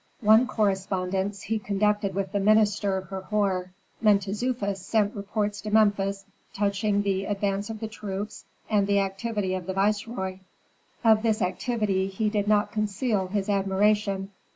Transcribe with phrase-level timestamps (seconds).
[0.21, 3.69] One correspondence he conducted with the minister Herhor;
[4.03, 9.67] Mentezufis sent reports to Memphis touching the advance of the troops, and the activity of
[9.67, 10.39] the viceroy;
[11.03, 14.31] of this activity he did not conceal his admiration.